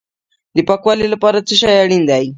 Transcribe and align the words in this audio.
د 0.55 0.57
پاکوالي 0.67 1.07
لپاره 1.13 1.39
څه 1.47 1.53
شی 1.59 1.71
اړین 1.83 2.03
دی؟ 2.09 2.25